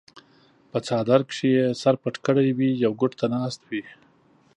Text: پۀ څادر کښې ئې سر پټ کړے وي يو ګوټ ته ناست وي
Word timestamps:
پۀ 0.71 0.79
څادر 0.85 1.21
کښې 1.29 1.49
ئې 1.57 1.67
سر 1.81 1.95
پټ 2.01 2.15
کړے 2.25 2.45
وي 2.57 2.69
يو 2.83 2.91
ګوټ 2.99 3.11
ته 3.19 3.25
ناست 3.33 3.61
وي 3.69 3.83